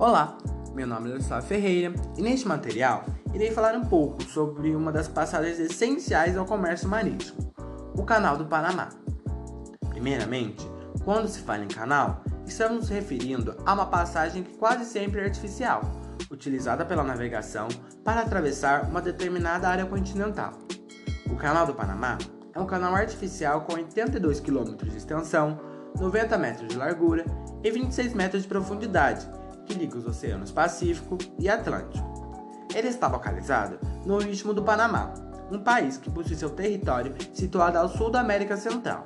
[0.00, 0.38] Olá,
[0.76, 3.04] meu nome é Luciano Ferreira e neste material
[3.34, 7.52] irei falar um pouco sobre uma das passagens essenciais ao comércio marítimo,
[7.96, 8.90] o Canal do Panamá.
[9.90, 10.64] Primeiramente,
[11.04, 15.24] quando se fala em canal, estamos nos referindo a uma passagem que quase sempre é
[15.24, 15.82] artificial,
[16.30, 17.66] utilizada pela navegação
[18.04, 20.52] para atravessar uma determinada área continental.
[21.28, 22.18] O Canal do Panamá
[22.54, 25.58] é um canal artificial com 82 km de extensão,
[25.98, 27.24] 90 metros de largura
[27.64, 29.28] e 26 metros de profundidade,
[29.68, 32.08] que liga os oceanos Pacífico e Atlântico.
[32.74, 35.12] Ele está localizado no Istmo do Panamá,
[35.50, 39.04] um país que possui seu território situado ao sul da América Central.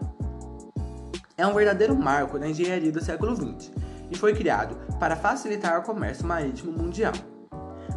[1.37, 3.73] É um verdadeiro marco da engenharia do século XX
[4.11, 7.13] e foi criado para facilitar o comércio marítimo mundial.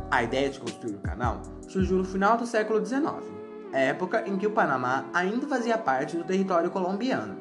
[0.10, 3.06] A ideia de construir o canal surgiu no final do século XIX,
[3.74, 7.36] época em que o Panamá ainda fazia parte do território colombiano.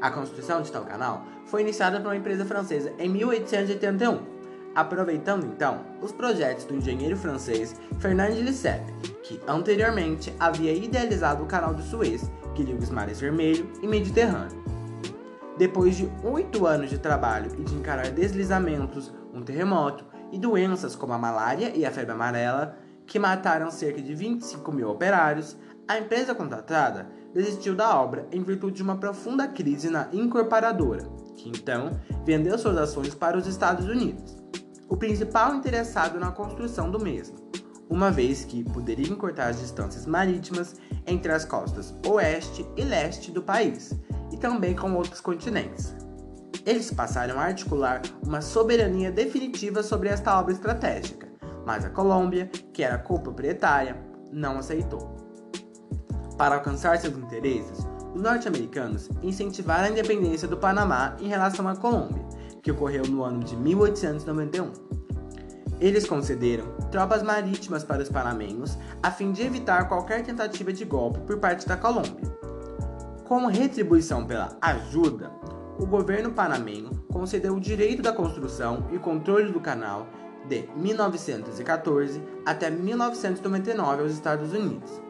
[0.00, 4.31] A construção de tal canal foi iniciada por uma empresa francesa em 1881
[4.74, 11.74] aproveitando então os projetos do engenheiro francês Fernand Lesseps, que anteriormente havia idealizado o canal
[11.74, 14.62] do Suez, que liga os mares Vermelho e Mediterrâneo.
[15.56, 21.12] Depois de oito anos de trabalho e de encarar deslizamentos, um terremoto e doenças como
[21.12, 26.34] a malária e a febre amarela, que mataram cerca de 25 mil operários, a empresa
[26.34, 31.04] contratada desistiu da obra em virtude de uma profunda crise na incorporadora,
[31.36, 31.90] que então
[32.24, 34.41] vendeu suas ações para os Estados Unidos
[34.92, 37.38] o principal interessado na construção do mesmo,
[37.88, 40.76] uma vez que poderia encurtar as distâncias marítimas
[41.06, 43.98] entre as costas oeste e leste do país,
[44.30, 45.96] e também com outros continentes.
[46.66, 51.26] Eles passaram a articular uma soberania definitiva sobre esta obra estratégica,
[51.64, 53.96] mas a Colômbia, que era coproprietária,
[54.30, 55.16] não aceitou.
[56.36, 57.78] Para alcançar seus interesses,
[58.14, 63.40] os norte-americanos incentivaram a independência do Panamá em relação à Colômbia, que ocorreu no ano
[63.40, 64.70] de 1891.
[65.80, 71.18] Eles concederam tropas marítimas para os panamenhos a fim de evitar qualquer tentativa de golpe
[71.20, 72.32] por parte da Colômbia.
[73.26, 75.32] Como retribuição pela ajuda,
[75.78, 80.06] o governo panamenho concedeu o direito da construção e controle do canal
[80.48, 85.02] de 1914 até 1999 aos Estados Unidos.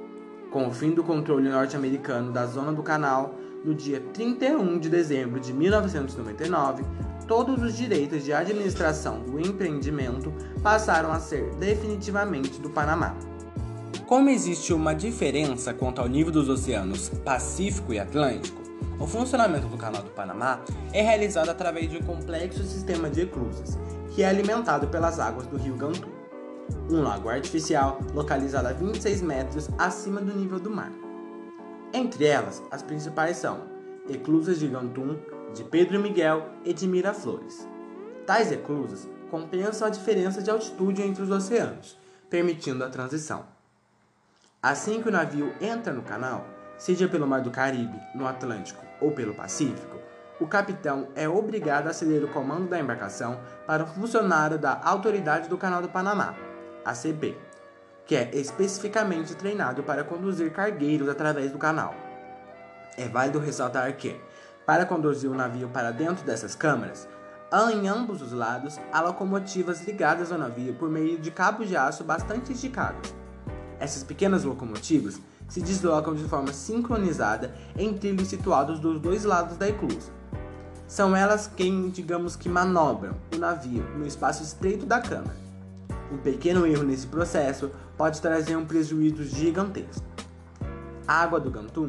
[0.50, 3.34] Com o fim do controle norte-americano da zona do canal,
[3.64, 6.84] no dia 31 de dezembro de 1999,
[7.22, 13.16] todos os direitos de administração do empreendimento passaram a ser definitivamente do Panamá.
[14.06, 18.60] Como existe uma diferença quanto ao nível dos oceanos Pacífico e Atlântico,
[18.98, 20.60] o funcionamento do Canal do Panamá
[20.92, 23.78] é realizado através de um complexo sistema de eclusas,
[24.14, 26.08] que é alimentado pelas águas do rio Gantu,
[26.90, 30.92] um lago artificial localizado a 26 metros acima do nível do mar.
[31.92, 33.72] Entre elas, as principais são
[34.08, 35.16] Eclusas de Gantum,
[35.54, 37.66] de Pedro Miguel e de Miraflores.
[38.26, 41.98] Tais eclusas compensam a diferença de altitude entre os oceanos,
[42.30, 43.44] permitindo a transição.
[44.62, 46.46] Assim que o navio entra no canal,
[46.78, 49.98] seja pelo Mar do Caribe, no Atlântico ou pelo Pacífico,
[50.40, 55.48] o capitão é obrigado a ceder o comando da embarcação para um funcionário da Autoridade
[55.48, 56.34] do Canal do Panamá,
[56.84, 57.36] ACP,
[58.04, 61.94] que é especificamente treinado para conduzir cargueiros através do canal.
[62.96, 64.20] É válido ressaltar que,
[64.66, 67.08] para conduzir o navio para dentro dessas câmaras,
[67.50, 71.76] há em ambos os lados há locomotivas ligadas ao navio por meio de cabos de
[71.76, 73.12] aço bastante esticados.
[73.78, 79.68] Essas pequenas locomotivas se deslocam de forma sincronizada em trilhos situados dos dois lados da
[79.68, 80.10] eclusa.
[80.86, 85.36] São elas quem, digamos que, manobram o navio no espaço estreito da câmara.
[86.12, 90.04] Um pequeno erro nesse processo pode trazer um prejuízo gigantesco.
[91.06, 91.88] A água do Gantum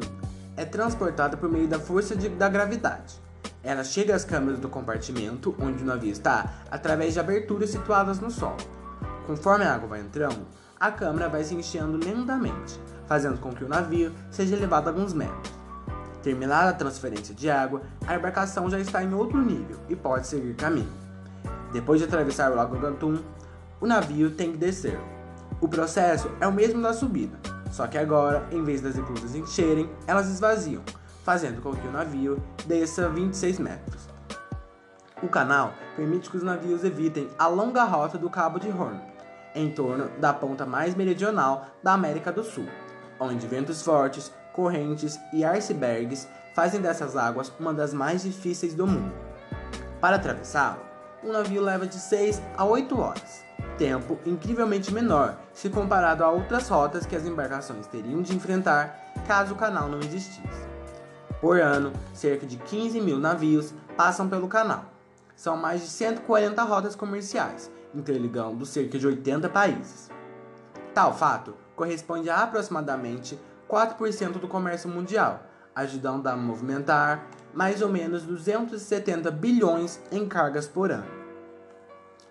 [0.56, 3.22] é transportada por meio da força de, da gravidade.
[3.62, 8.30] Ela chega às câmeras do compartimento onde o navio está através de aberturas situadas no
[8.30, 8.58] solo.
[9.26, 10.46] Conforme a água vai entrando,
[10.78, 15.52] a câmara vai se enchendo lentamente, fazendo com que o navio seja elevado alguns metros.
[16.22, 20.54] Terminada a transferência de água, a embarcação já está em outro nível e pode seguir
[20.54, 20.92] caminho.
[21.72, 23.18] Depois de atravessar o Lago Gantum,
[23.80, 24.98] o navio tem que descer.
[25.60, 27.38] O processo é o mesmo da subida,
[27.74, 30.80] só que agora, em vez das eclusas encherem, elas esvaziam,
[31.24, 34.08] fazendo com que o navio desça 26 metros.
[35.20, 39.00] O canal permite que os navios evitem a longa rota do Cabo de Horn,
[39.56, 42.68] em torno da ponta mais meridional da América do Sul,
[43.18, 49.12] onde ventos fortes, correntes e icebergs fazem dessas águas uma das mais difíceis do mundo.
[50.00, 50.80] Para atravessá-lo,
[51.24, 53.43] um navio leva de 6 a 8 horas
[53.76, 59.54] tempo incrivelmente menor se comparado a outras rotas que as embarcações teriam de enfrentar caso
[59.54, 60.64] o canal não existisse.
[61.40, 64.86] Por ano, cerca de 15 mil navios passam pelo canal.
[65.36, 70.10] São mais de 140 rotas comerciais, interligando cerca de 80 países.
[70.94, 73.38] Tal fato corresponde a aproximadamente
[73.68, 75.42] 4% do comércio mundial,
[75.74, 81.23] ajudando a movimentar mais ou menos 270 bilhões em cargas por ano.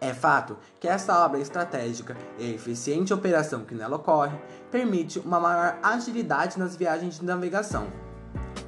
[0.04, 4.38] É fato que essa obra estratégica e a eficiente operação que nela ocorre
[4.70, 7.88] permite uma maior agilidade nas viagens de navegação.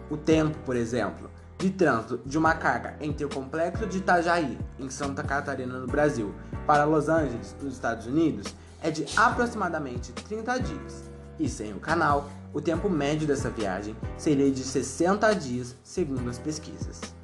[0.10, 4.90] O tempo, por exemplo, de trânsito de uma carga entre o complexo de Itajaí, em
[4.90, 6.34] Santa Catarina, no Brasil,
[6.66, 11.04] para Los Angeles, nos Estados Unidos, é de aproximadamente 30 dias.
[11.38, 16.40] E sem o canal, o tempo médio dessa viagem seria de 60 dias, segundo as
[16.40, 17.15] pesquisas.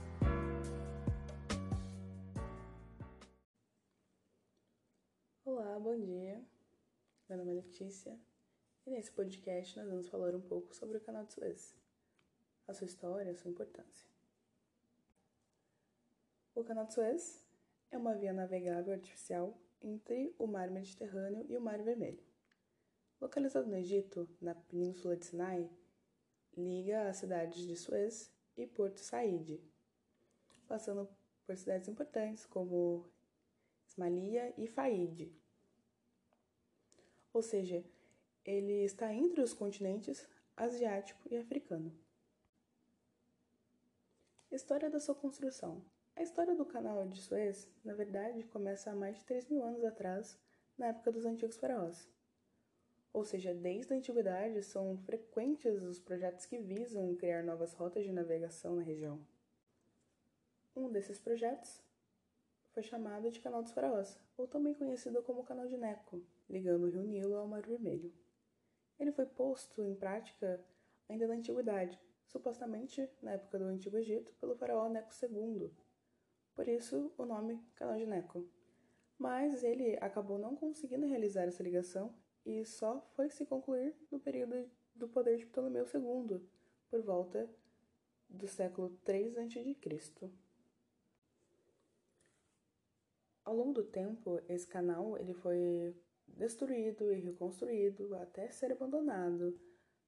[5.81, 6.39] Bom dia.
[7.27, 8.15] Meu nome é Letícia
[8.85, 11.75] e nesse podcast nós vamos falar um pouco sobre o Canal de Suez,
[12.67, 14.07] a sua história, a sua importância.
[16.53, 17.43] O Canal de Suez
[17.89, 22.23] é uma via navegável artificial entre o Mar Mediterrâneo e o Mar Vermelho.
[23.19, 25.67] Localizado no Egito, na Península de Sinai,
[26.55, 29.59] liga as cidades de Suez e Porto Said,
[30.67, 31.09] passando
[31.43, 33.09] por cidades importantes como
[33.87, 35.40] Ismailia e Faid,
[37.33, 37.83] ou seja,
[38.43, 41.91] ele está entre os continentes asiático e africano.
[44.51, 45.83] História da sua construção.
[46.15, 49.83] A história do canal de Suez, na verdade, começa há mais de 3 mil anos
[49.83, 50.37] atrás,
[50.77, 52.09] na época dos antigos faraós.
[53.13, 58.11] Ou seja, desde a antiguidade são frequentes os projetos que visam criar novas rotas de
[58.11, 59.25] navegação na região.
[60.75, 61.81] Um desses projetos
[62.71, 66.21] foi chamado de Canal dos Faraós, ou também conhecido como Canal de Neco,
[66.51, 68.13] ligando o Rio Nilo ao Mar Vermelho.
[68.99, 70.63] Ele foi posto em prática
[71.07, 75.71] ainda na Antiguidade, supostamente na época do Antigo Egito, pelo faraó Neco II.
[76.53, 78.45] Por isso, o nome Canal de Neco.
[79.17, 82.13] Mas ele acabou não conseguindo realizar essa ligação
[82.45, 86.41] e só foi se concluir no período do poder de Ptolomeu II,
[86.89, 87.49] por volta
[88.27, 90.31] do século 3 a.C.
[93.43, 95.95] Ao longo do tempo, esse canal ele foi
[96.37, 99.59] destruído e reconstruído até ser abandonado,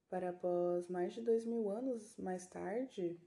[0.10, 3.20] para após mais de dois mil anos mais tarde,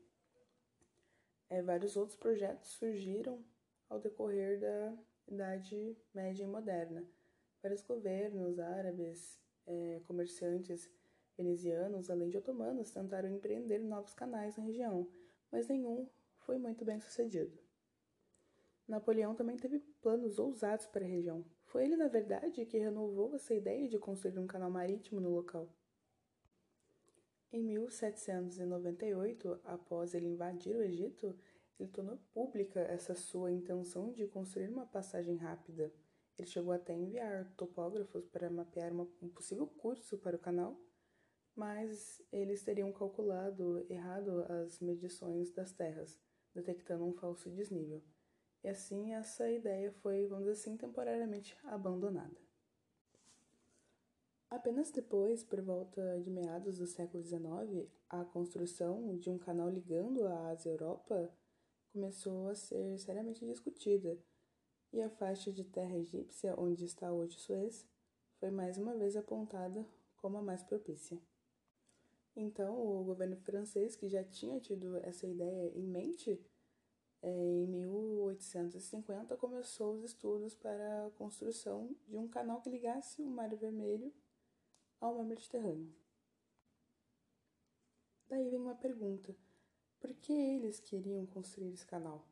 [1.48, 3.44] é, vários outros projetos surgiram
[3.88, 4.98] ao decorrer da
[5.28, 7.04] Idade Média e Moderna.
[7.62, 10.88] Vários governos árabes, é, comerciantes
[11.36, 15.10] venezianos, além de otomanos, tentaram empreender novos canais na região,
[15.50, 16.08] mas nenhum
[16.38, 17.58] foi muito bem sucedido.
[18.86, 21.44] Napoleão também teve planos ousados para a região.
[21.76, 25.68] Foi ele, na verdade, que renovou essa ideia de construir um canal marítimo no local.
[27.52, 31.38] Em 1798, após ele invadir o Egito,
[31.78, 35.92] ele tornou pública essa sua intenção de construir uma passagem rápida.
[36.38, 40.80] Ele chegou até a enviar topógrafos para mapear uma, um possível curso para o canal,
[41.54, 46.18] mas eles teriam calculado errado as medições das terras,
[46.54, 48.02] detectando um falso desnível.
[48.66, 52.36] E assim essa ideia foi, vamos dizer assim, temporariamente abandonada.
[54.50, 60.26] Apenas depois, por volta de meados do século XIX, a construção de um canal ligando
[60.26, 61.32] a Ásia e Europa
[61.92, 64.18] começou a ser seriamente discutida,
[64.92, 67.86] e a faixa de terra egípcia, onde está hoje Suez,
[68.40, 71.16] foi mais uma vez apontada como a mais propícia.
[72.34, 76.44] Então, o governo francês, que já tinha tido essa ideia em mente,
[77.22, 83.54] em 1850 começou os estudos para a construção de um canal que ligasse o Mar
[83.54, 84.12] Vermelho
[85.00, 85.94] ao Mar Mediterrâneo.
[88.28, 89.34] Daí vem uma pergunta:
[90.00, 92.26] por que eles queriam construir esse canal?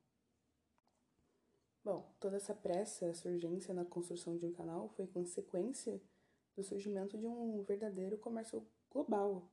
[1.85, 6.00] Bom, toda essa pressa, essa urgência na construção de um canal foi consequência
[6.57, 9.50] do surgimento de um verdadeiro comércio global.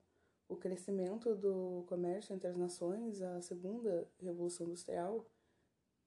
[0.52, 5.26] O crescimento do comércio entre as nações, a segunda revolução industrial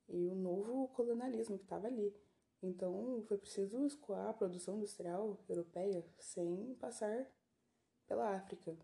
[0.07, 2.15] e o novo colonialismo que estava ali.
[2.63, 7.27] Então foi preciso escoar a produção industrial europeia sem passar
[8.07, 8.77] pela África.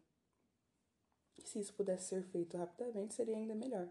[1.36, 3.86] E se isso pudesse ser feito rapidamente, seria ainda melhor.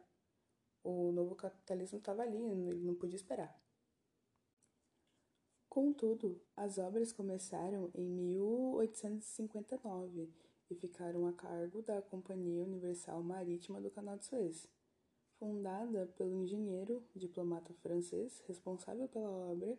[0.83, 3.55] O novo capitalismo estava ali, ele não podia esperar.
[5.69, 13.89] Contudo, as obras começaram em 1859 e ficaram a cargo da Companhia Universal Marítima do
[13.89, 14.67] Canal de Suez,
[15.39, 19.77] fundada pelo engenheiro diplomata francês responsável pela obra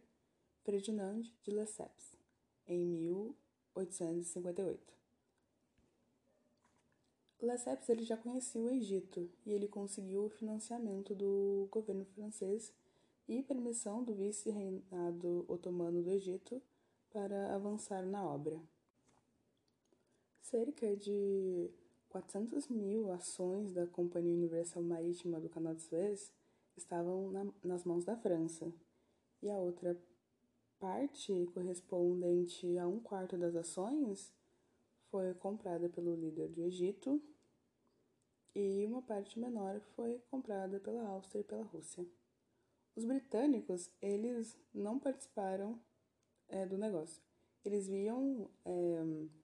[0.65, 2.17] Ferdinand de Lesseps,
[2.67, 4.91] em 1858.
[7.41, 12.73] Lesseps ele já conhecia o Egito e ele conseguiu o financiamento do governo francês
[13.27, 16.61] e permissão do vice-reinado otomano do Egito
[17.11, 18.61] para avançar na obra.
[20.51, 21.71] Cerca de
[22.09, 26.33] 400 mil ações da Companhia Universal Marítima do Canal de Suez
[26.77, 28.75] estavam na, nas mãos da França,
[29.41, 29.97] e a outra
[30.81, 34.35] parte, correspondente a um quarto das ações,
[35.09, 37.23] foi comprada pelo líder do Egito,
[38.53, 42.05] e uma parte menor foi comprada pela Áustria e pela Rússia.
[42.97, 45.81] Os britânicos, eles não participaram
[46.49, 47.23] é, do negócio.
[47.65, 49.40] Eles viam é,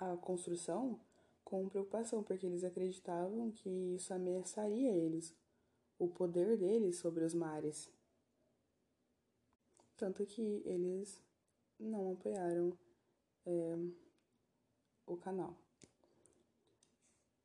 [0.00, 0.98] a construção
[1.44, 5.34] com preocupação, porque eles acreditavam que isso ameaçaria eles,
[5.98, 7.90] o poder deles sobre os mares.
[9.96, 11.22] Tanto que eles
[11.78, 12.72] não apoiaram
[13.44, 13.76] é,
[15.06, 15.54] o canal.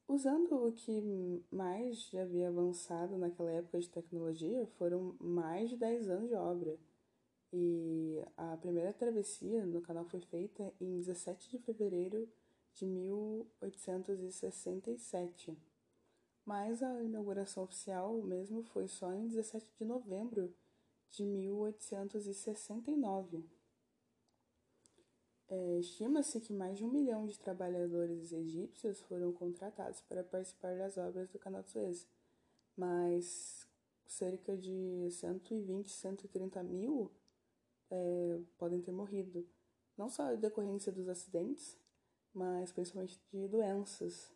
[0.08, 6.10] Usando o que mais já havia avançado naquela época de tecnologia, foram mais de 10
[6.10, 6.78] anos de obra.
[7.52, 12.45] E a primeira travessia no canal foi feita em 17 de fevereiro de
[12.84, 15.56] 1867.
[16.44, 20.54] Mas a inauguração oficial mesmo foi só em 17 de novembro
[21.12, 23.46] de 1869.
[25.48, 30.98] É, Estima-se que mais de um milhão de trabalhadores egípcios foram contratados para participar das
[30.98, 32.08] obras do Canal de Suez,
[32.76, 33.68] mas
[34.08, 37.12] cerca de 120, 130 mil
[37.90, 39.48] é, podem ter morrido,
[39.98, 41.78] não só em decorrência dos acidentes,
[42.36, 44.30] mas principalmente de doenças,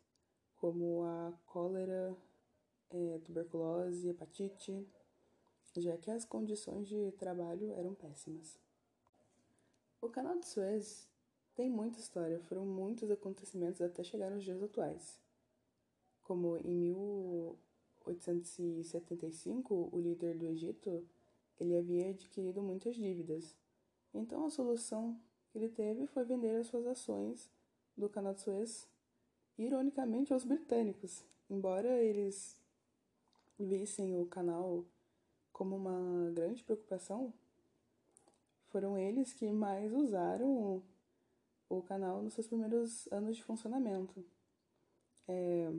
[0.57, 2.15] como a cólera,
[2.89, 4.87] é, tuberculose, hepatite,
[5.75, 8.57] já que as condições de trabalho eram péssimas.
[10.01, 11.05] O canal de Suez
[11.53, 15.19] tem muita história, foram muitos acontecimentos até chegar nos dias atuais.
[16.23, 16.95] Como em
[18.07, 21.05] 1875, o líder do Egito
[21.59, 23.53] ele havia adquirido muitas dívidas.
[24.13, 27.49] Então a solução que ele teve foi vender as suas ações
[27.99, 28.87] do canal de Suez,
[29.57, 31.23] ironicamente, aos britânicos.
[31.49, 32.57] Embora eles
[33.59, 34.85] vissem o canal
[35.51, 37.33] como uma grande preocupação,
[38.69, 40.81] foram eles que mais usaram
[41.67, 44.23] o canal nos seus primeiros anos de funcionamento.
[45.27, 45.71] É,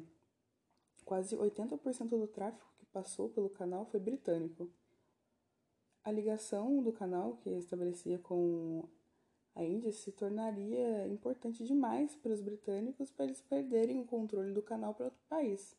[1.04, 4.68] quase 80% do tráfego que passou pelo canal foi britânico.
[6.04, 8.88] A ligação do canal que estabelecia com
[9.54, 14.62] a Índia se tornaria importante demais para os britânicos para eles perderem o controle do
[14.62, 15.76] canal para outro país.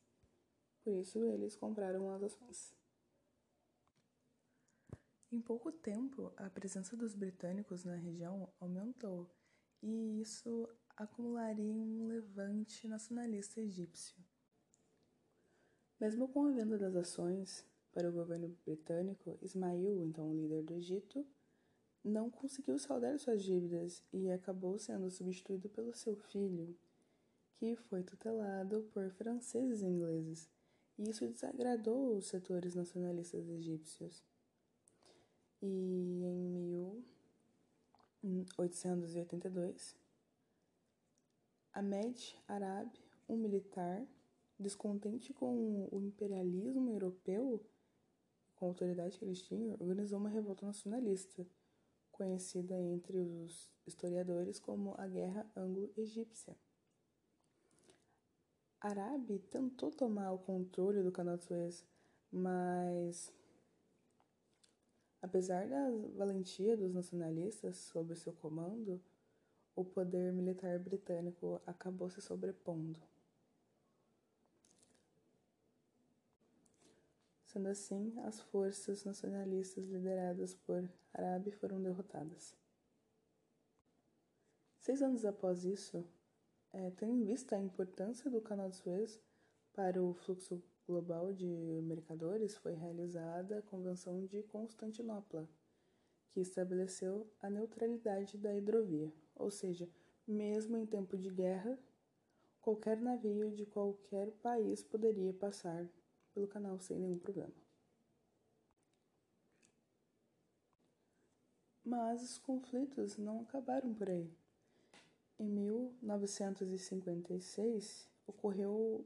[0.83, 2.73] Por isso, eles compraram as ações.
[5.31, 9.29] Em pouco tempo, a presença dos britânicos na região aumentou,
[9.81, 14.15] e isso acumularia um levante nacionalista egípcio.
[15.99, 20.73] Mesmo com a venda das ações para o governo britânico, Ismail, então o líder do
[20.73, 21.25] Egito,
[22.03, 26.75] não conseguiu saldar suas dívidas e acabou sendo substituído pelo seu filho,
[27.55, 30.49] que foi tutelado por franceses e ingleses,
[30.97, 34.23] e isso desagradou os setores nacionalistas egípcios.
[35.61, 37.05] E em
[38.23, 39.95] 1882,
[41.73, 42.91] Ahmed Arab,
[43.29, 44.05] um militar,
[44.59, 47.63] descontente com o imperialismo europeu,
[48.55, 51.47] com a autoridade que eles tinham, organizou uma revolta nacionalista,
[52.21, 56.55] conhecida entre os historiadores como a Guerra Anglo-Egípcia.
[58.79, 61.83] Arabi tentou tomar o controle do Canal Suez,
[62.31, 63.33] mas
[65.19, 69.01] Apesar da valentia dos nacionalistas sob seu comando,
[69.75, 72.99] o poder militar britânico acabou se sobrepondo.
[77.51, 82.55] Sendo assim, as forças nacionalistas lideradas por Arabi foram derrotadas.
[84.79, 86.07] Seis anos após isso,
[86.71, 89.21] é, tendo em vista a importância do Canal de Suez
[89.73, 91.45] para o fluxo global de
[91.83, 95.45] mercadores foi realizada a Convenção de Constantinopla,
[96.29, 99.89] que estabeleceu a neutralidade da hidrovia, ou seja,
[100.25, 101.77] mesmo em tempo de guerra,
[102.61, 105.85] qualquer navio de qualquer país poderia passar
[106.33, 107.53] pelo canal sem nenhum problema.
[111.83, 114.31] Mas os conflitos não acabaram por aí.
[115.39, 119.05] Em 1956 ocorreu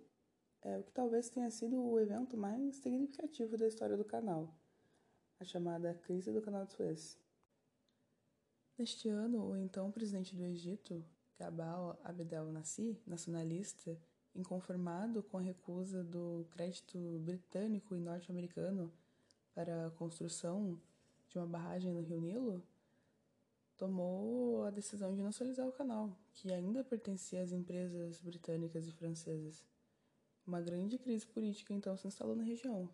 [0.62, 4.54] é, o que talvez tenha sido o evento mais significativo da história do canal,
[5.40, 7.18] a chamada Crise do Canal de Suez.
[8.78, 11.06] Neste ano, o então presidente do Egito,
[11.40, 13.98] Gabal Abdel Nasser, nacionalista,
[14.36, 18.92] inconformado com a recusa do crédito britânico e norte-americano
[19.54, 20.80] para a construção
[21.30, 22.64] de uma barragem no Rio Nilo,
[23.78, 29.64] tomou a decisão de nacionalizar o canal, que ainda pertencia às empresas britânicas e francesas.
[30.46, 32.90] Uma grande crise política então se instalou na região,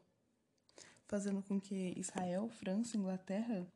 [1.06, 3.68] fazendo com que Israel, França e Inglaterra,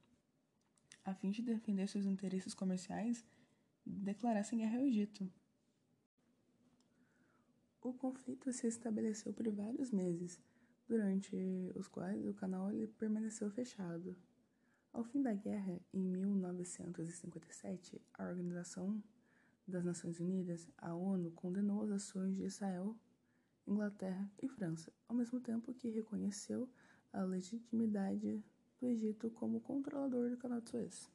[1.03, 3.24] a fim de defender seus interesses comerciais,
[3.86, 5.29] declarassem guerra ao Egito.
[7.85, 10.41] O conflito se estabeleceu por vários meses,
[10.87, 11.35] durante
[11.75, 14.17] os quais o canal permaneceu fechado.
[14.91, 18.99] Ao fim da guerra, em 1957, a Organização
[19.67, 22.95] das Nações Unidas, a ONU, condenou as ações de Israel,
[23.67, 26.67] Inglaterra e França, ao mesmo tempo que reconheceu
[27.13, 28.43] a legitimidade
[28.81, 31.07] do Egito como controlador do Canal de Suez.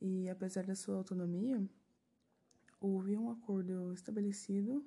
[0.00, 1.66] E apesar da sua autonomia,
[2.80, 4.84] houve um acordo estabelecido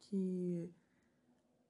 [0.00, 0.72] que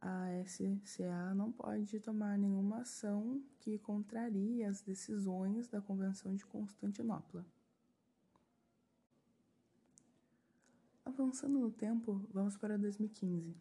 [0.00, 7.44] a SCA não pode tomar nenhuma ação que contrarie as decisões da Convenção de Constantinopla.
[11.04, 13.56] Avançando no tempo, vamos para 2015.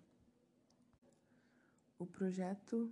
[1.98, 2.92] O projeto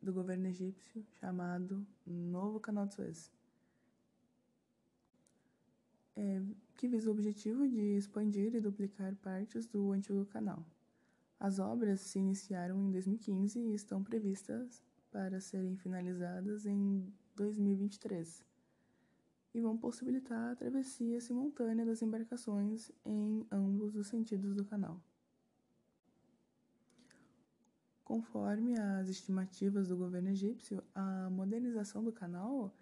[0.00, 3.30] do governo egípcio chamado Novo Canal de Suez,
[6.16, 6.42] é,
[6.76, 10.64] que visa o objetivo de expandir e duplicar partes do antigo canal.
[11.40, 18.44] As obras se iniciaram em 2015 e estão previstas para serem finalizadas em 2023
[19.54, 25.00] e vão possibilitar a travessia simultânea das embarcações em ambos os sentidos do canal.
[28.04, 32.74] Conforme as estimativas do governo egípcio, a modernização do canal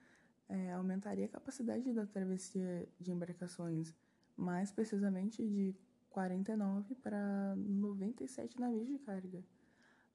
[0.49, 3.95] é, aumentaria a capacidade da travessia de embarcações,
[4.37, 5.77] mais precisamente de
[6.11, 9.45] 49 para 97 navios de carga.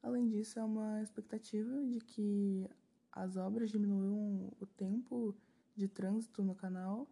[0.02, 2.70] Além disso, há uma expectativa de que
[3.12, 5.36] as obras diminuam o tempo
[5.76, 7.08] de trânsito no canal,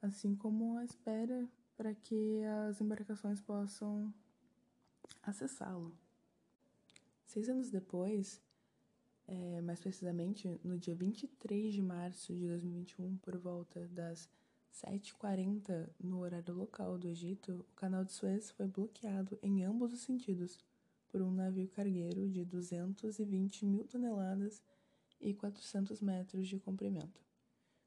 [0.00, 4.12] assim como a espera para que as embarcações possam
[5.22, 5.96] acessá-lo.
[7.24, 8.42] Seis anos depois,
[9.26, 14.28] é, mais precisamente no dia 23 de março de 2021, por volta das
[14.72, 20.00] 7h40 no horário local do Egito, o canal de Suez foi bloqueado em ambos os
[20.00, 20.58] sentidos
[21.08, 24.62] por um navio cargueiro de 220 mil toneladas
[25.20, 27.20] e 400 metros de comprimento.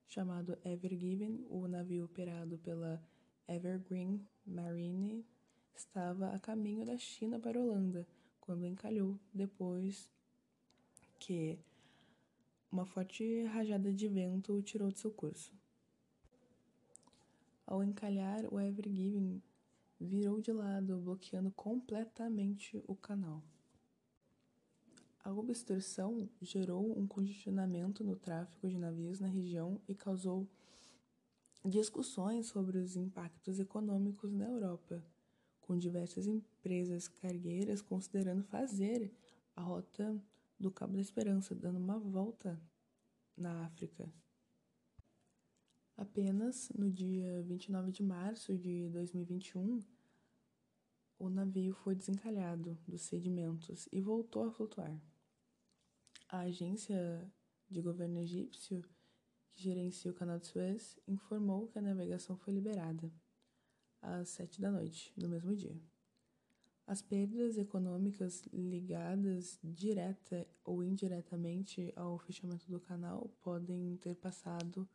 [0.08, 3.04] Chamado Ever Given, o navio operado pela
[3.48, 5.26] Evergreen Marine
[5.76, 8.08] estava a caminho da China para a Holanda
[8.40, 10.10] quando encalhou depois
[11.20, 11.58] que
[12.72, 15.52] uma forte rajada de vento o tirou de seu curso.
[17.66, 19.42] Ao encalhar, o Ever Given
[20.00, 23.42] virou de lado, bloqueando completamente o canal.
[25.24, 30.48] A obstrução gerou um congestionamento no tráfego de navios na região e causou
[31.64, 35.04] discussões sobre os impactos econômicos na Europa,
[35.62, 39.12] com diversas empresas cargueiras considerando fazer
[39.56, 40.16] a rota
[40.60, 42.62] do Cabo da Esperança, dando uma volta
[43.36, 44.08] na África.
[45.98, 49.80] Apenas no dia 29 de março de 2021,
[51.18, 54.94] o navio foi desencalhado dos sedimentos e voltou a flutuar.
[56.28, 57.26] A agência
[57.70, 58.84] de governo egípcio,
[59.54, 63.10] que gerencia o canal de Suez, informou que a navegação foi liberada
[64.02, 65.80] às sete da noite do mesmo dia.
[66.86, 74.88] As perdas econômicas ligadas direta ou indiretamente ao fechamento do canal podem ter passado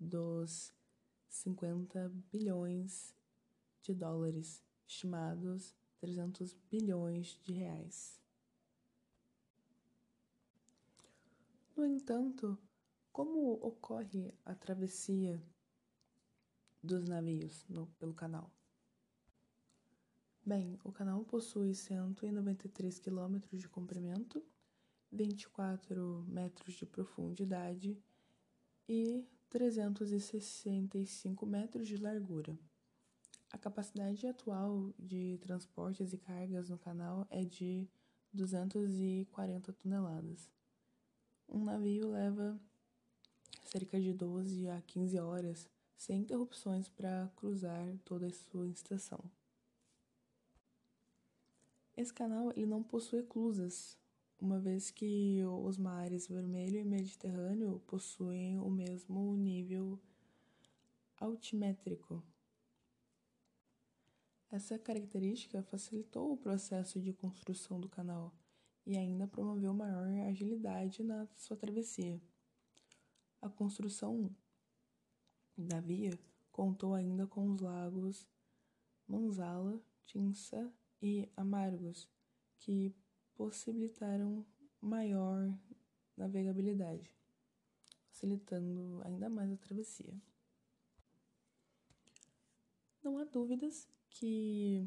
[0.00, 0.72] dos
[1.28, 3.14] 50 bilhões
[3.82, 8.18] de dólares, estimados 300 bilhões de reais.
[11.76, 12.58] No entanto,
[13.12, 15.42] Como ocorre a travessia
[16.82, 18.50] dos navios no, pelo canal?
[20.46, 24.42] Bem, o canal possui 193 quilômetros de comprimento,
[25.10, 27.98] 24 metros de profundidade
[28.88, 32.56] e 365 metros de largura.
[33.50, 37.88] A capacidade atual de transportes e cargas no canal é de
[38.32, 40.48] 240 toneladas.
[41.48, 42.56] Um navio leva
[43.64, 49.20] cerca de 12 a 15 horas sem interrupções para cruzar toda a sua estação.
[51.96, 53.98] Esse canal ele não possui eclusas,
[54.40, 60.00] uma vez que os mares Vermelho e Mediterrâneo possuem o mesmo nível
[61.18, 62.22] altimétrico.
[64.50, 68.34] Essa característica facilitou o processo de construção do canal
[68.86, 72.20] e ainda promoveu maior agilidade na sua travessia.
[73.42, 74.34] A construção
[75.56, 76.18] da via
[76.50, 78.26] contou ainda com os lagos
[79.06, 82.08] Manzala, Tinsa e Amargos,
[82.58, 82.94] que
[83.40, 84.44] possibilitaram
[84.82, 85.50] maior
[86.14, 87.10] navegabilidade,
[88.10, 90.14] facilitando ainda mais a travessia.
[93.02, 94.86] Não há dúvidas que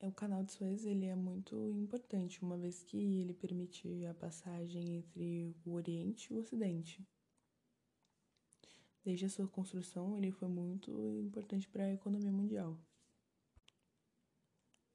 [0.00, 4.96] o canal de Suez ele é muito importante, uma vez que ele permite a passagem
[4.96, 7.06] entre o Oriente e o Ocidente.
[9.04, 12.80] Desde a sua construção, ele foi muito importante para a economia mundial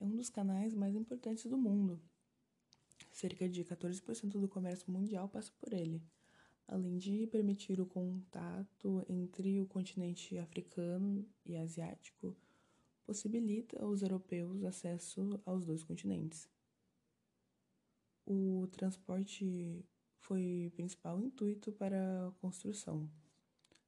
[0.04, 1.98] é um dos canais mais importantes do mundo.
[3.10, 6.04] Cerca de 14% do comércio mundial passa por ele,
[6.68, 12.36] além de permitir o contato entre o continente africano e asiático,
[13.06, 16.50] possibilita aos europeus acesso aos dois continentes.
[18.26, 19.86] O transporte
[20.18, 23.10] foi o principal intuito para a construção,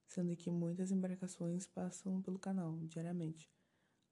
[0.08, 3.55] sendo que muitas embarcações passam pelo canal diariamente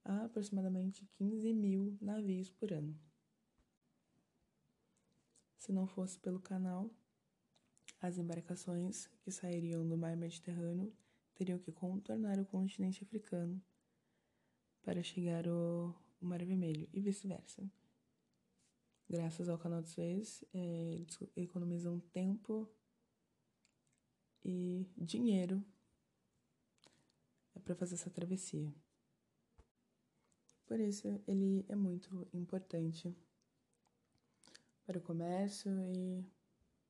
[0.06, 3.00] a aproximadamente 15 mil navios por ano.
[5.58, 6.94] Se não fosse pelo canal,
[8.02, 10.94] as embarcações que sairiam do mar Mediterrâneo
[11.36, 13.64] teriam que contornar o continente africano
[14.82, 17.64] para chegar ao Mar Vermelho e vice-versa.
[19.10, 22.70] Graças ao canal de Suez, é, eles economizam tempo
[24.44, 25.64] e dinheiro
[27.64, 28.74] para fazer essa travessia.
[30.66, 33.16] Por isso, ele é muito importante
[34.86, 36.24] para o comércio e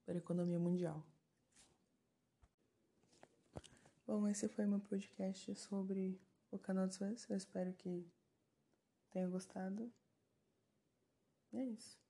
[0.06, 1.04] para a economia mundial.
[4.06, 6.20] Bom, esse foi meu podcast sobre
[6.52, 7.26] o canal de Suez.
[7.30, 8.06] Eu espero que
[9.10, 9.92] tenha gostado.
[11.52, 12.03] E é isso.